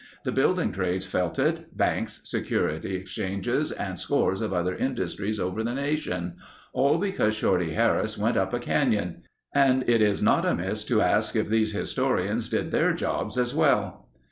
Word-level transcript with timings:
The 0.23 0.31
building 0.31 0.71
trades 0.71 1.05
felt 1.05 1.37
it, 1.37 1.77
banks, 1.77 2.21
security 2.23 2.95
exchanges, 2.95 3.71
and 3.71 3.99
scores 3.99 4.41
of 4.41 4.51
other 4.51 4.75
industries 4.75 5.39
over 5.39 5.63
the 5.63 5.75
nation—all 5.75 6.97
because 6.97 7.35
Shorty 7.35 7.73
Harris 7.73 8.17
went 8.17 8.35
up 8.35 8.51
a 8.51 8.57
canyon. 8.59 9.21
And 9.53 9.87
it 9.87 10.01
is 10.01 10.19
not 10.19 10.43
amiss 10.43 10.83
to 10.85 11.03
ask 11.03 11.35
if 11.35 11.49
these 11.49 11.73
historians 11.73 12.49
did 12.49 12.71
their 12.71 12.93
jobs 12.95 13.37
as 13.37 13.53
well. 13.53 14.09